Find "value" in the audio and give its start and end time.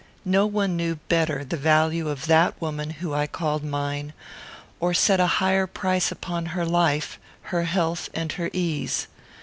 1.57-2.09